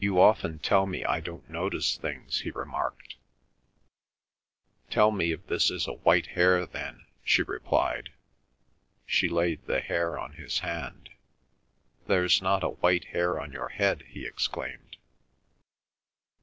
[0.03, 3.17] "You often tell me I don't notice things," he remarked.
[4.89, 8.09] "Tell me if this is a white hair, then?" she replied.
[9.05, 11.11] She laid the hair on his hand.
[12.07, 14.97] "There's not a white hair on your head," he exclaimed.